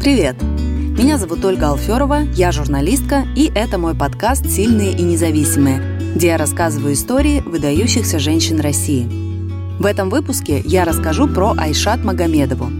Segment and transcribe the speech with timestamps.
[0.00, 0.40] Привет!
[0.40, 6.36] Меня зовут Ольга Алферова, я журналистка, и это мой подкаст «Сильные и независимые», где я
[6.36, 9.08] рассказываю истории выдающихся женщин России.
[9.80, 12.70] В этом выпуске я расскажу про Айшат Магомедову.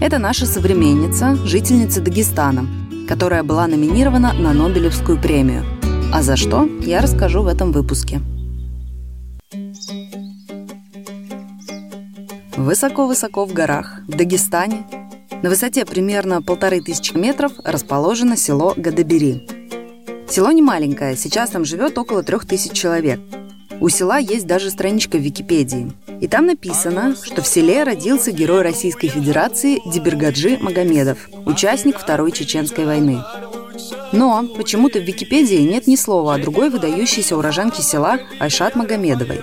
[0.00, 2.66] Это наша современница, жительница Дагестана,
[3.08, 5.62] которая была номинирована на Нобелевскую премию.
[6.12, 8.20] А за что, я расскажу в этом выпуске.
[12.56, 14.84] Высоко-высоко в горах, в Дагестане,
[15.44, 19.46] на высоте примерно полторы тысячи метров расположено село Гадабери.
[20.26, 23.20] Село не маленькое, сейчас там живет около трех тысяч человек.
[23.78, 25.92] У села есть даже страничка в Википедии.
[26.22, 32.86] И там написано, что в селе родился герой Российской Федерации Дебергаджи Магомедов, участник Второй Чеченской
[32.86, 33.22] войны.
[34.12, 39.42] Но почему-то в Википедии нет ни слова о другой выдающейся уроженке села Айшат Магомедовой.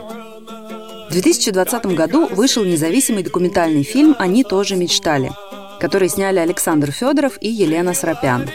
[1.09, 5.31] В 2020 году вышел независимый документальный фильм «Они тоже мечтали»,
[5.81, 8.47] который сняли Александр Федоров и Елена Срапян.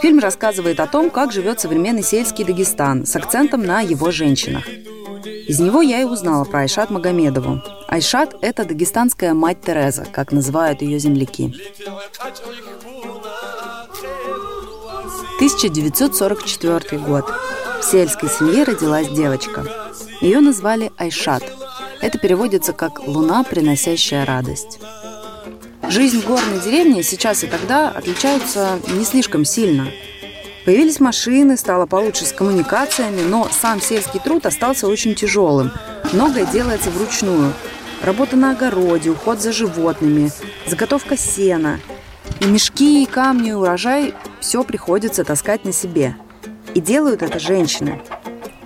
[0.00, 4.66] Фильм рассказывает о том, как живет современный сельский Дагестан с акцентом на его женщинах.
[4.66, 7.60] Из него я и узнала про Айшат Магомедову.
[7.88, 11.54] Айшат– это дагестанская мать Тереза, как называют ее земляки.
[15.36, 17.30] 1944 год.
[17.80, 19.66] В сельской семье родилась девочка.
[20.22, 21.42] Ее назвали Айшат.
[22.00, 24.78] Это переводится как «луна, приносящая радость».
[25.88, 29.86] Жизнь в горной деревне сейчас и тогда отличаются не слишком сильно.
[30.64, 35.70] Появились машины, стало получше с коммуникациями, но сам сельский труд остался очень тяжелым.
[36.12, 37.52] Многое делается вручную.
[38.02, 40.32] Работа на огороде, уход за животными,
[40.66, 41.78] заготовка сена.
[42.40, 46.16] И мешки, и камни, и урожай– все приходится таскать на себе.
[46.74, 48.02] И делают это женщины.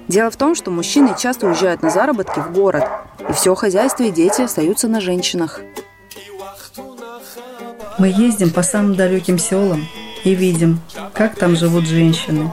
[0.09, 2.85] Дело в том, что мужчины часто уезжают на заработки в город,
[3.29, 5.61] и все хозяйство и дети остаются на женщинах.
[7.99, 9.87] Мы ездим по самым далеким селам
[10.25, 10.81] и видим,
[11.13, 12.53] как там живут женщины.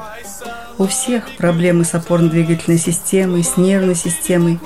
[0.77, 4.59] У всех проблемы с опорно-двигательной системой, с нервной системой,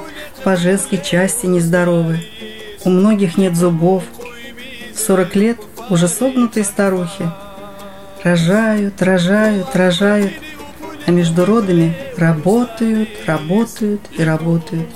[0.43, 2.25] по женской части нездоровы.
[2.83, 4.03] У многих нет зубов.
[4.93, 5.57] В 40 лет
[5.89, 7.29] уже согнутые старухи.
[8.23, 10.33] Рожают, рожают, рожают,
[11.05, 14.89] а между родами работают, работают и работают.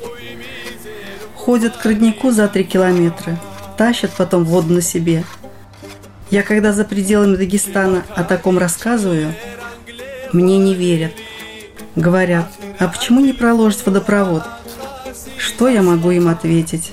[1.36, 3.40] Ходят к роднику за три километра,
[3.78, 5.24] тащат потом воду на себе–
[6.32, 9.34] я когда за пределами Дагестана о таком рассказываю,
[10.34, 11.12] мне не верят.
[11.96, 14.44] Говорят, а почему не проложить водопровод?
[15.38, 16.92] Что я могу им ответить?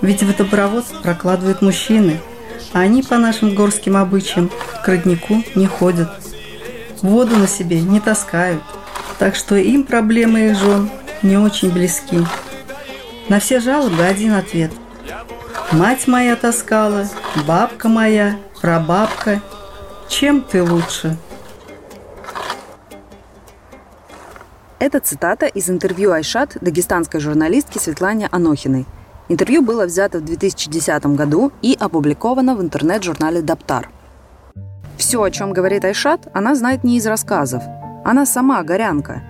[0.00, 2.20] Ведь водопровод прокладывают мужчины,
[2.72, 4.50] а они по нашим горским обычаям
[4.84, 6.10] к роднику не ходят.
[7.00, 8.62] Воду на себе не таскают,
[9.18, 10.90] так что им проблемы их жен
[11.22, 12.18] не очень близки.
[13.28, 14.70] На все жалобы один ответ.
[15.72, 17.06] Мать моя таскала,
[17.48, 19.40] бабка моя, прабабка.
[20.06, 21.16] Чем ты лучше?
[24.78, 28.84] Это цитата из интервью Айшат дагестанской журналистки Светлане Анохиной.
[29.30, 33.88] Интервью было взято в 2010 году и опубликовано в интернет-журнале «Даптар».
[34.98, 37.62] Все, о чем говорит Айшат, она знает не из рассказов.
[38.04, 39.22] Она сама горянка.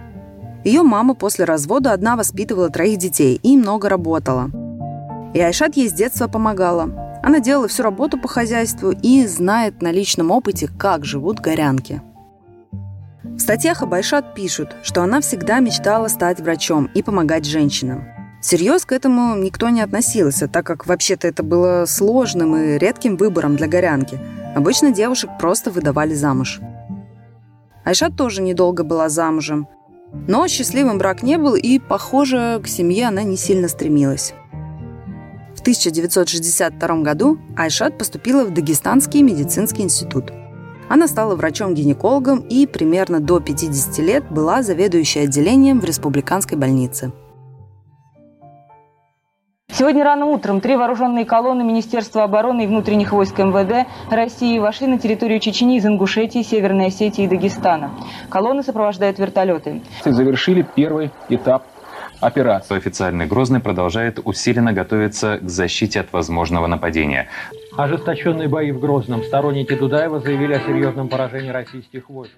[0.64, 4.50] Ее мама после развода одна воспитывала троих детей и много работала–
[5.34, 7.20] и Айшат ей с детства помогала.
[7.22, 12.03] Она делала всю работу по хозяйству и знает на личном опыте, как живут горянки.
[13.22, 18.04] В статьях об Айшат пишут, что она всегда мечтала стать врачом и помогать женщинам.
[18.42, 23.56] Серьез к этому никто не относился, так как вообще-то это было сложным и редким выбором
[23.56, 24.19] для горянки.
[24.56, 26.60] Обычно девушек просто выдавали замуж.
[27.84, 29.69] Айшат тоже недолго была замужем.
[30.28, 34.34] Но счастливым брак не был, и, похоже, к семье она не сильно стремилась.
[35.62, 40.33] 1962 году Айшат поступила в Дагестанский медицинский институт.
[40.89, 47.12] Она стала врачом-гинекологом и примерно до 50 лет была заведующей отделением в республиканской больнице.
[49.71, 54.98] Сегодня рано утром три вооруженные колонны Министерства обороны и внутренних войск МВД России вошли на
[54.98, 57.92] территорию Чечни из Ингушетии, Северной Осетии и Дагестана.
[58.28, 59.81] Колонны сопровождают вертолеты.
[60.04, 61.65] Завершили первый этап
[62.20, 62.78] операцию.
[62.78, 67.28] Официальный Грозный продолжает усиленно готовиться к защите от возможного нападения.
[67.76, 69.22] Ожесточенные бои в Грозном.
[69.24, 72.32] Сторонники Дудаева заявили о серьезном поражении российских войск.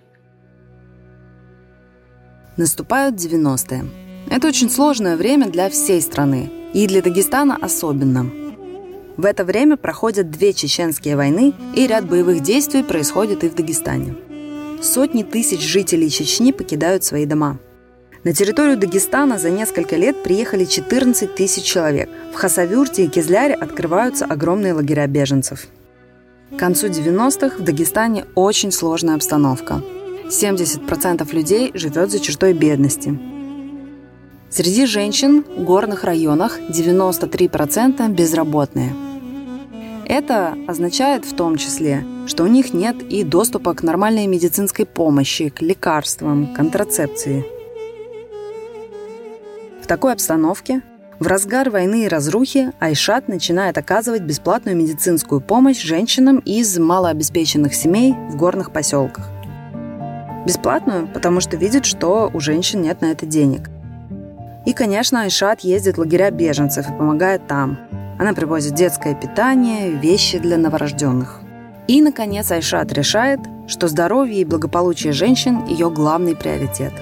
[2.56, 3.84] Наступают 90-е.
[4.30, 6.50] Это очень сложное время для всей страны.
[6.72, 8.30] И для Дагестана особенно.
[9.16, 14.16] В это время проходят две чеченские войны, и ряд боевых действий происходит и в Дагестане.
[14.82, 17.58] Сотни тысяч жителей Чечни покидают свои дома–
[18.24, 22.08] на территорию Дагестана за несколько лет приехали 14 тысяч человек.
[22.32, 25.66] В Хасавюрте и Кизляре открываются огромные лагеря беженцев.
[26.50, 29.82] К концу 90-х в Дагестане очень сложная обстановка.
[30.28, 33.18] 70% людей живет за чертой бедности.
[34.48, 38.94] Среди женщин в горных районах 93% безработные.
[40.06, 45.50] Это означает в том числе, что у них нет и доступа к нормальной медицинской помощи,
[45.50, 47.44] к лекарствам, контрацепции.
[49.84, 50.80] В такой обстановке
[51.20, 58.14] в разгар войны и разрухи Айшат начинает оказывать бесплатную медицинскую помощь женщинам из малообеспеченных семей
[58.30, 59.28] в горных поселках.
[60.46, 63.68] Бесплатную, потому что видит, что у женщин нет на это денег.
[64.64, 67.78] И, конечно, Айшат ездит в лагеря беженцев и помогает там.
[68.18, 71.42] Она привозит детское питание, вещи для новорожденных.
[71.88, 76.94] И, наконец, Айшат решает, что здоровье и благополучие женщин– ее главный приоритет.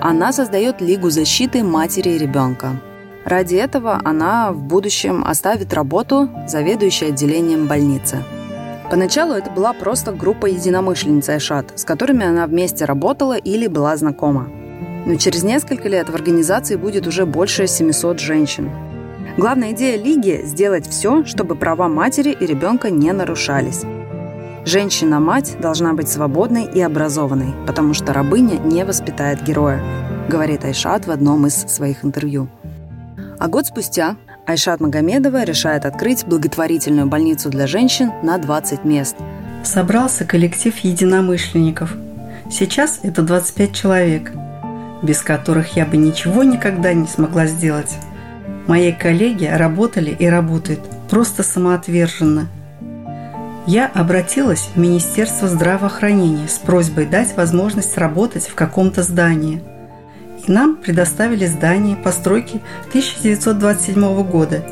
[0.00, 2.80] Она создает Лигу защиты матери и ребенка–
[3.24, 8.22] Ради этого она в будущем оставит работу заведующей отделением больницы.
[8.90, 14.48] Поначалу это была просто группа единомышленниц Айшат, с которыми она вместе работала или была знакома.
[15.06, 18.70] Но через несколько лет в организации будет уже больше 700 женщин.
[19.36, 23.82] Главная идея Лиги– сделать все, чтобы права матери и ребенка не нарушались.
[24.64, 29.82] Женщина-мать должна быть свободной и образованной, потому что рабыня не воспитает героя,
[30.28, 32.48] говорит Айшат в одном из своих интервью.
[33.38, 34.16] А год спустя
[34.46, 39.16] Айшат Магомедова решает открыть благотворительную больницу для женщин на 20 мест.
[39.64, 41.96] Собрался коллектив единомышленников.
[42.50, 44.32] Сейчас это 25 человек,
[45.02, 47.96] без которых я бы ничего никогда не смогла сделать.
[48.66, 52.48] Мои коллеги работали и работают просто самоотверженно.
[53.66, 59.62] Я обратилась в Министерство здравоохранения с просьбой дать возможность работать в каком-то здании–
[60.46, 64.64] и нам предоставили здание постройки 1927 года,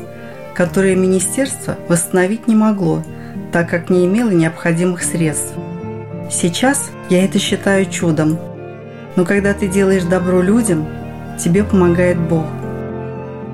[0.55, 3.03] которое министерство восстановить не могло,
[3.51, 5.53] так как не имело необходимых средств.
[6.31, 8.39] Сейчас я это считаю чудом,
[9.15, 10.87] но когда ты делаешь добро людям,
[11.39, 12.45] тебе помогает Бог.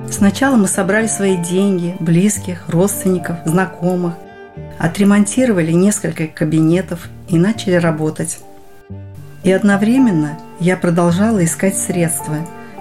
[0.10, 4.14] Сначала мы собрали свои деньги, близких, родственников, знакомых,
[4.78, 8.40] отремонтировали несколько кабинетов и начали работать.
[9.44, 12.38] И одновременно я продолжала искать средства,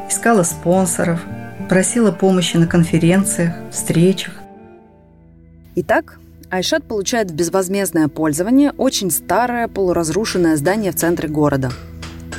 [0.08, 1.20] искала спонсоров,
[1.68, 4.34] просила помощи на конференциях, встречах.
[5.76, 6.18] Итак,
[6.50, 11.72] Айшат получает в безвозмездное пользование очень старое полуразрушенное здание в центре города.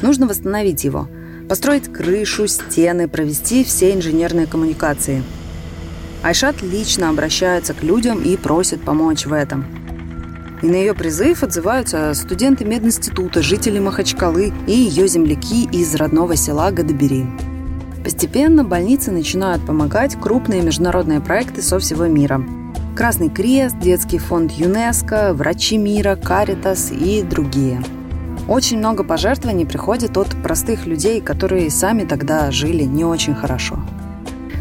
[0.01, 1.07] Нужно восстановить его,
[1.49, 5.21] построить крышу, стены, провести все инженерные коммуникации.
[6.25, 9.65] Айшат лично обращается к людям и просит помочь в этом–
[10.61, 16.71] и на ее призыв отзываются студенты мединститута, жители Махачкалы и ее земляки из родного села
[16.71, 17.27] Гадабери.
[18.03, 22.43] Постепенно больницы начинают помогать крупные международные проекты со всего мира.
[22.95, 27.83] Красный Крест, Детский фонд ЮНЕСКО, Врачи мира, Каритас и другие.
[28.47, 33.79] Очень много пожертвований приходит от простых людей, которые сами тогда жили не очень хорошо.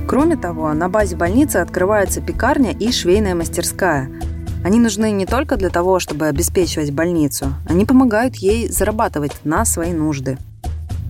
[0.09, 4.11] Кроме того, на базе больницы открывается пекарня и швейная мастерская–
[4.65, 9.93] они нужны не только для того, чтобы обеспечивать больницу, они помогают ей зарабатывать на свои
[9.93, 10.39] нужды.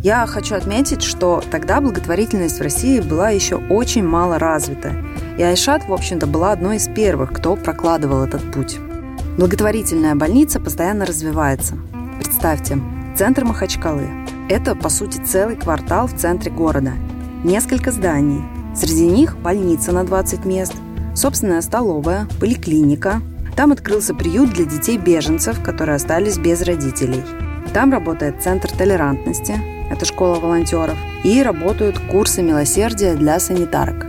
[0.03, 4.97] Я хочу отметить, что тогда благотворительность в России была еще очень мало развита,
[5.39, 8.79] и Айшат, в общем-то, была одной из первых, кто прокладывал этот путь.
[9.39, 11.77] Благотворительная больница постоянно развивается.
[12.19, 12.81] Представьте,
[13.17, 14.09] центр Махачкалы.
[14.49, 16.95] Это, по сути, целый квартал в центре города.
[17.45, 18.43] Несколько зданий.
[18.75, 20.75] Среди них больница на 20 мест,
[21.15, 23.23] собственная столовая, поликлиника,
[23.57, 27.23] там открылся приют для детей-беженцев, которые остались без родителей.
[27.73, 29.55] Там работает Центр толерантности,
[29.91, 34.07] это школа волонтеров, и работают курсы милосердия для санитарок.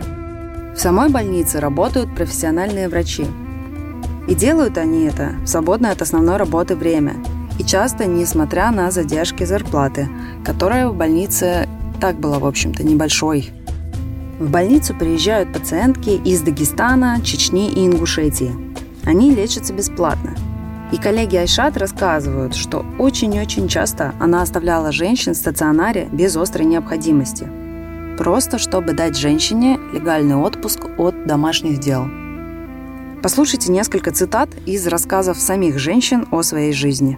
[0.74, 3.24] В самой больнице работают профессиональные врачи.
[4.28, 7.14] И делают они это в свободное от основной работы время.
[7.58, 10.08] И часто несмотря на задержки зарплаты,
[10.44, 11.68] которая в больнице
[12.00, 13.52] так была, в общем-то, небольшой.
[14.38, 18.54] В больницу приезжают пациентки из Дагестана, Чечни и Ингушетии–
[19.06, 20.34] они лечатся бесплатно.
[20.90, 27.48] И коллеги Айшат рассказывают, что очень-очень часто она оставляла женщин в стационаре без острой необходимости.
[28.18, 32.08] Просто чтобы дать женщине легальный отпуск от домашних дел.
[33.22, 37.16] Послушайте несколько цитат из рассказов самих женщин о своей жизни.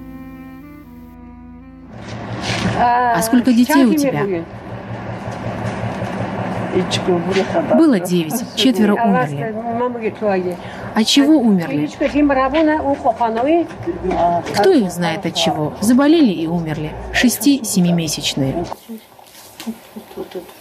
[2.78, 4.44] А сколько детей у тебя?
[7.74, 9.54] Было девять, четверо умерли.
[10.94, 11.88] От чего умерли?
[14.54, 15.74] Кто их знает от чего?
[15.80, 16.92] Заболели и умерли.
[17.12, 18.64] Шести-семимесячные.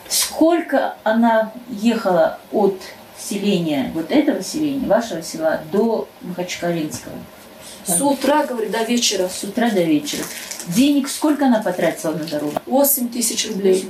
[0.07, 2.81] Сколько она ехала от
[3.17, 7.13] селения, вот этого селения, вашего села, до Махачкалинского?
[7.87, 9.29] С утра, говорит, до вечера.
[9.29, 10.23] С утра до вечера.
[10.67, 12.53] Денег сколько она потратила на дорогу?
[12.65, 13.89] 8 тысяч рублей.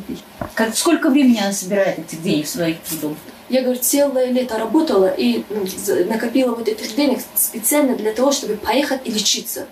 [0.54, 3.18] Как, сколько времени она собирает этих денег своих трудом?
[3.50, 5.66] Я, говорит, целое лето работала и ну,
[6.06, 9.68] накопила вот этих денег специально для того, чтобы поехать и лечиться.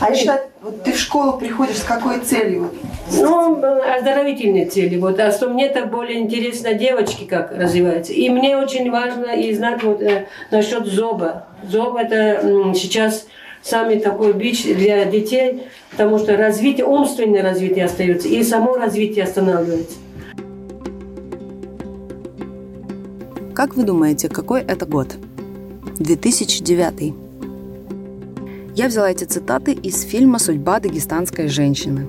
[0.00, 2.70] А еще вот ты в школу приходишь с какой целью?
[3.12, 3.62] Ну,
[3.96, 4.96] оздоровительные цели.
[4.98, 5.18] Вот.
[5.20, 8.12] А что мне так более интересно девочки как развиваются.
[8.12, 11.46] И мне очень важно и знать вот э, насчет зоба.
[11.68, 13.26] Зоб это м, сейчас
[13.62, 19.96] самый такой бич для детей, потому что развитие, умственное развитие остается, и само развитие останавливается.
[23.54, 25.16] Как вы думаете, какой это год?
[25.98, 27.25] 2009.
[28.76, 32.06] Я взяла эти цитаты из фильма «Судьба дагестанской женщины».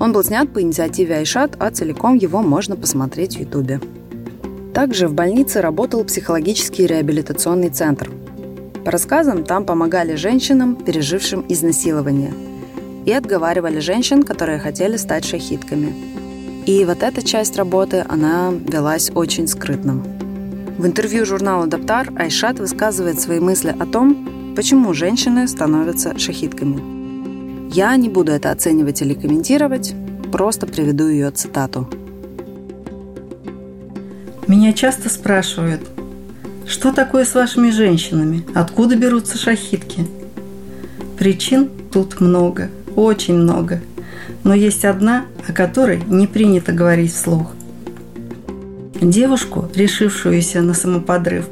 [0.00, 3.80] Он был снят по инициативе Айшат, а целиком его можно посмотреть в Ютубе.
[4.74, 8.10] Также в больнице работал психологический реабилитационный центр.
[8.84, 12.34] По рассказам, там помогали женщинам, пережившим изнасилование,
[13.06, 15.94] и отговаривали женщин, которые хотели стать шахидками.
[16.66, 20.02] И вот эта часть работы, она велась очень скрытно.
[20.76, 27.70] В интервью журналу «Даптар» Айшат высказывает свои мысли о том, почему женщины становятся шахидками.
[27.72, 29.94] Я не буду это оценивать или комментировать,
[30.32, 31.88] просто приведу ее цитату.
[34.48, 35.82] Меня часто спрашивают,
[36.66, 40.08] что такое с вашими женщинами, откуда берутся шахидки?
[41.16, 43.80] Причин тут много, очень много,
[44.42, 47.52] но есть одна, о которой не принято говорить вслух.
[49.00, 51.48] Девушку, решившуюся на самоподрыв,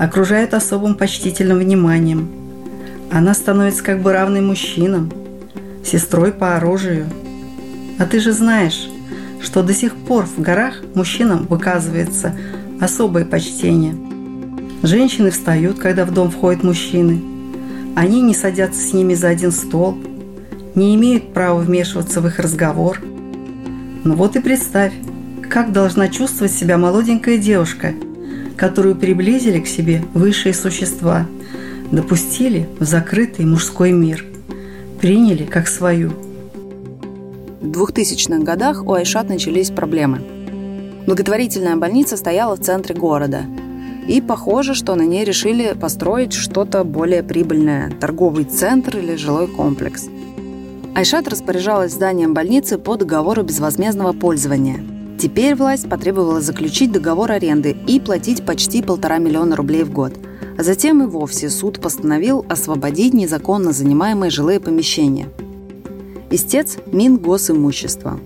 [0.00, 2.26] окружают особым почтительным вниманием.
[3.12, 5.12] Она становится как бы равной мужчинам,
[5.84, 7.04] сестрой по оружию.
[7.98, 8.88] А ты же знаешь,
[9.42, 12.34] что до сих пор в горах мужчинам выказывается
[12.80, 13.94] особое почтение.
[14.82, 17.20] Женщины встают, когда в дом входят мужчины.
[17.94, 19.98] Они не садятся с ними за один стол,
[20.74, 22.98] не имеют права вмешиваться в их разговор.
[24.04, 24.94] Ну вот и представь,
[25.50, 27.92] как должна чувствовать себя молоденькая девушка,
[28.56, 31.26] которую приблизили к себе высшие существа,
[31.90, 34.24] допустили в закрытый мужской мир,
[35.00, 36.12] приняли как свою.
[37.60, 40.20] В 2000-х годах у Айшат начались проблемы.
[41.06, 43.42] Благотворительная больница стояла в центре города,
[44.06, 50.06] и похоже, что на ней решили построить что-то более прибыльное– торговый центр или жилой комплекс.
[50.94, 54.80] Айшат распоряжалась зданием больницы по договору безвозмездного пользования–
[55.20, 60.14] Теперь власть потребовала заключить договор аренды и платить почти полтора миллиона рублей в год.
[60.56, 65.28] А затем и вовсе суд постановил освободить незаконно занимаемые жилые помещения.
[66.30, 68.18] Истец– Мингосимущество.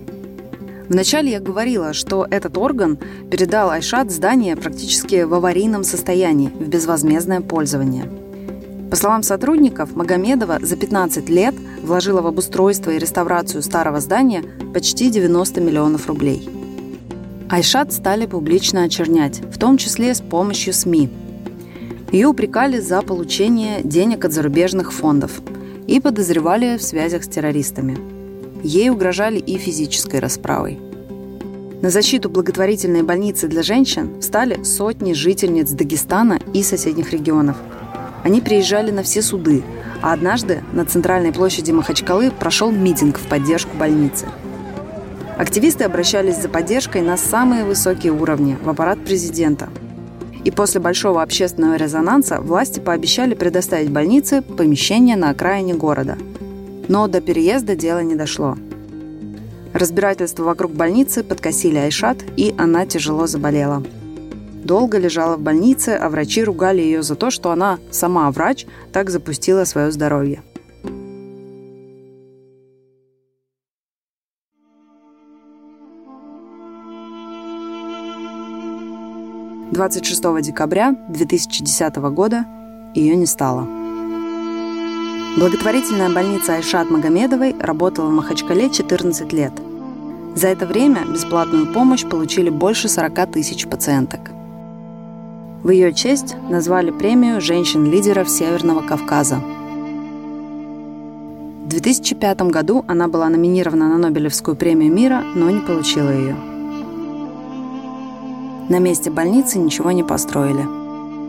[0.87, 2.97] Вначале я говорила, что этот орган
[3.29, 8.09] передал Айшат здание практически в аварийном состоянии, в безвозмездное пользование.
[8.89, 15.09] По словам сотрудников, Магомедова за 15 лет вложила в обустройство и реставрацию старого здания почти
[15.09, 16.47] 90 миллионов рублей–
[17.47, 21.09] Айшат стали публично очернять, в том числе с помощью СМИ.
[22.11, 25.41] Ее упрекали за получение денег от зарубежных фондов
[25.85, 27.97] и подозревали в связях с террористами.
[28.63, 30.79] Ей угрожали и физической расправой.
[31.83, 37.57] На защиту благотворительной больницы для женщин встали сотни жительниц Дагестана и соседних регионов.
[38.23, 39.61] Они приезжали на все суды,
[40.01, 44.25] а однажды на центральной площади Махачкалы прошел митинг в поддержку больницы–
[45.37, 49.67] Активисты обращались за поддержкой на самые высокие уровни в аппарат президента.
[50.45, 56.17] И после большого общественного резонанса власти пообещали предоставить больнице помещение на окраине города.
[56.87, 58.57] Но до переезда дело не дошло.
[59.73, 63.83] Разбирательство вокруг больницы подкосили Айшат, и она тяжело заболела.
[64.63, 69.09] Долго лежала в больнице, а врачи ругали ее за то, что она, сама врач, так
[69.09, 70.43] запустила свое здоровье.
[79.71, 82.45] 26 декабря 2010 года
[82.93, 83.67] ее не стало.
[85.37, 89.51] Благотворительная больница Айшат Магомедовой работала в Махачкале 14 лет.
[90.35, 94.31] За это время бесплатную помощь получили больше 40 тысяч пациенток.
[95.63, 99.37] В ее честь назвали премию женщин-лидеров Северного Кавказа.
[101.65, 106.54] В 2005 году она была номинирована на Нобелевскую премию мира, но не получила ее.
[108.69, 110.65] На месте больницы ничего не построили.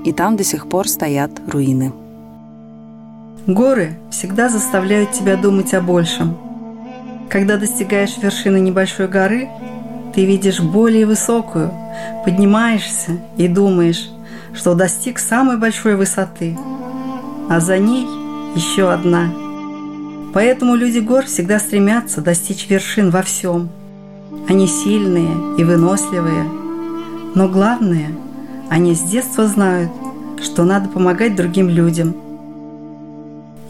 [0.05, 1.93] И там до сих пор стоят руины.
[3.47, 6.37] Горы всегда заставляют тебя думать о большем.
[7.29, 9.49] Когда достигаешь вершины небольшой горы,
[10.15, 11.71] ты видишь более высокую,
[12.25, 14.11] поднимаешься и думаешь,
[14.55, 16.57] что достиг самой большой высоты.
[17.49, 18.07] а за ней
[18.57, 19.31] еще одна.
[20.35, 23.69] Поэтому люди гор всегда стремятся достичь вершин во всем.
[24.49, 26.45] Они сильные и выносливые,
[27.37, 28.13] но главное,
[28.71, 29.93] они с детства знают,
[30.43, 32.17] что надо помогать другим людям.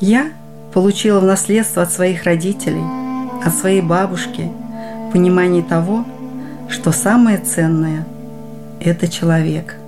[0.00, 0.28] Я
[0.72, 2.84] получила в наследство от своих родителей,
[3.44, 4.52] от своей бабушки
[5.12, 6.04] понимание того,
[6.68, 8.06] что самое ценное–
[8.80, 9.76] это человек–